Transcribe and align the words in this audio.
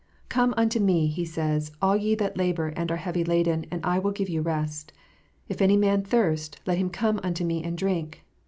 "Come 0.29 0.55
unto 0.57 0.79
Me," 0.79 1.05
He 1.05 1.25
says," 1.25 1.71
all 1.79 1.95
ye 1.95 2.15
that 2.15 2.35
labour 2.35 2.69
and 2.75 2.89
are 2.89 2.97
heavy 2.97 3.23
laden, 3.23 3.67
and 3.69 3.85
I 3.85 3.99
will 3.99 4.09
give 4.09 4.29
you 4.29 4.41
rest." 4.41 4.91
"If 5.47 5.61
any 5.61 5.77
man 5.77 6.01
thirst, 6.01 6.59
let 6.65 6.79
him 6.79 6.89
come 6.89 7.19
unto 7.23 7.45
Me 7.45 7.63
and 7.63 7.77
drink." 7.77 8.23